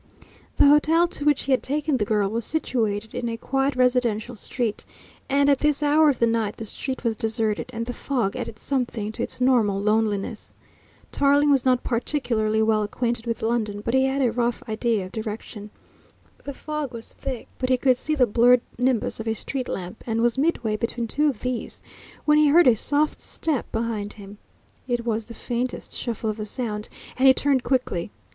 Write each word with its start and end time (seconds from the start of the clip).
The 0.57 0.65
hotel 0.65 1.07
to 1.09 1.25
which 1.25 1.43
he 1.43 1.51
had 1.51 1.61
taken 1.61 1.97
the 1.97 2.05
girl 2.05 2.27
was 2.27 2.43
situated 2.43 3.13
in 3.13 3.29
a 3.29 3.37
quiet 3.37 3.75
residential 3.75 4.35
street, 4.35 4.83
and 5.29 5.47
at 5.47 5.59
this 5.59 5.83
hour 5.83 6.09
of 6.09 6.17
the 6.17 6.25
night 6.25 6.57
the 6.57 6.65
street 6.65 7.03
was 7.03 7.15
deserted, 7.15 7.69
and 7.71 7.85
the 7.85 7.93
fog 7.93 8.35
added 8.35 8.57
something 8.57 9.11
to 9.11 9.21
its 9.21 9.39
normal 9.39 9.79
loneliness. 9.79 10.55
Tarling 11.11 11.51
was 11.51 11.65
not 11.65 11.83
particularly 11.83 12.63
well 12.63 12.81
acquainted 12.81 13.27
with 13.27 13.43
London, 13.43 13.81
but 13.85 13.93
he 13.93 14.05
had 14.05 14.23
a 14.23 14.31
rough 14.31 14.63
idea 14.67 15.05
of 15.05 15.11
direction. 15.11 15.69
The 16.45 16.53
fog 16.55 16.93
was 16.95 17.13
thick, 17.13 17.47
but 17.59 17.69
he 17.69 17.77
could 17.77 17.95
see 17.95 18.15
the 18.15 18.25
blurred 18.25 18.61
nimbus 18.79 19.19
of 19.19 19.27
a 19.27 19.35
street 19.35 19.67
lamp, 19.69 20.03
and 20.07 20.23
was 20.23 20.35
midway 20.35 20.77
between 20.77 21.07
two 21.07 21.29
of 21.29 21.41
these 21.41 21.83
when 22.25 22.39
he 22.39 22.47
heard 22.47 22.65
a 22.65 22.75
soft 22.75 23.21
step 23.21 23.71
behind 23.71 24.13
him. 24.13 24.39
It 24.87 25.05
was 25.05 25.27
the 25.27 25.35
faintest 25.35 25.93
shuffle 25.93 26.31
of 26.31 26.47
sound, 26.47 26.89
and 27.17 27.27
he 27.27 27.35
turned 27.35 27.63
quickly. 27.63 28.09